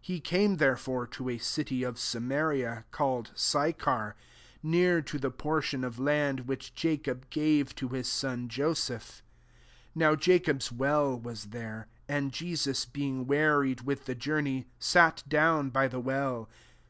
He 0.02 0.20
came, 0.20 0.56
therefore, 0.58 1.06
to 1.06 1.30
a 1.30 1.38
city 1.38 1.82
of 1.82 1.98
Samaria, 1.98 2.84
called 2.90 3.30
Sychar, 3.34 4.14
hear 4.60 5.00
to 5.00 5.18
the 5.18 5.30
portion 5.30 5.82
of 5.82 5.98
land 5.98 6.40
which 6.40 6.74
Jacob 6.74 7.30
gave 7.30 7.74
to 7.76 7.88
his 7.88 8.06
son 8.06 8.50
Joseph. 8.50 9.22
6 9.22 9.22
Now 9.94 10.14
Jacob's 10.14 10.70
well 10.70 11.18
was 11.18 11.44
there. 11.44 11.88
And 12.06 12.32
Jesus, 12.34 12.84
being 12.84 13.26
wearied 13.26 13.80
with 13.86 14.04
the 14.04 14.14
journey, 14.14 14.66
sat 14.78 15.22
down 15.26 15.70
by 15.70 15.88
the 15.88 16.00
well. 16.00 16.50